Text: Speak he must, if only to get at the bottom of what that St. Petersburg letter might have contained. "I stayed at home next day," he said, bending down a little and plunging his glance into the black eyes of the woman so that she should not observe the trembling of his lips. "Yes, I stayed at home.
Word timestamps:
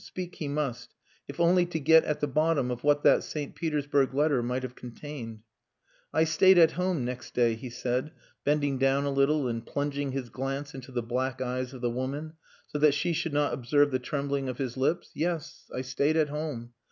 Speak 0.03 0.37
he 0.37 0.47
must, 0.47 0.95
if 1.27 1.39
only 1.39 1.63
to 1.67 1.79
get 1.79 2.03
at 2.05 2.21
the 2.21 2.27
bottom 2.27 2.71
of 2.71 2.83
what 2.83 3.03
that 3.03 3.23
St. 3.23 3.53
Petersburg 3.53 4.15
letter 4.15 4.41
might 4.41 4.63
have 4.63 4.73
contained. 4.73 5.43
"I 6.11 6.23
stayed 6.23 6.57
at 6.57 6.71
home 6.71 7.05
next 7.05 7.35
day," 7.35 7.53
he 7.53 7.69
said, 7.69 8.11
bending 8.43 8.79
down 8.79 9.05
a 9.05 9.11
little 9.11 9.47
and 9.47 9.63
plunging 9.63 10.11
his 10.11 10.29
glance 10.31 10.73
into 10.73 10.91
the 10.91 11.03
black 11.03 11.39
eyes 11.39 11.71
of 11.75 11.81
the 11.81 11.91
woman 11.91 12.33
so 12.65 12.79
that 12.79 12.95
she 12.95 13.13
should 13.13 13.31
not 13.33 13.53
observe 13.53 13.91
the 13.91 13.99
trembling 13.99 14.49
of 14.49 14.57
his 14.57 14.75
lips. 14.75 15.11
"Yes, 15.13 15.69
I 15.71 15.81
stayed 15.81 16.17
at 16.17 16.29
home. 16.29 16.73